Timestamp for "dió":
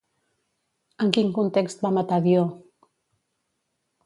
2.29-2.47